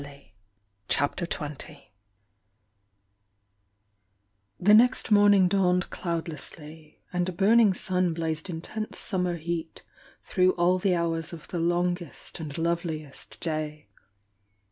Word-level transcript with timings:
Mr: 0.01 0.23
CHAPTER 0.87 1.27
XX 1.27 1.83
The 4.59 4.73
next 4.73 5.11
morning 5.11 5.47
dawned 5.47 5.91
cloudlessly, 5.91 7.03
and 7.13 7.29
a 7.29 7.31
burning 7.31 7.75
sun 7.75 8.11
blazed 8.15 8.49
intense 8.49 8.97
summer 8.97 9.35
heat 9.35 9.83
through 10.23 10.53
all 10.53 10.79
the 10.79 10.95
hours 10.95 11.33
of 11.33 11.49
the 11.49 11.59
longest 11.59 12.39
and 12.39 12.57
loveliest 12.57 13.39
day. 13.41 13.89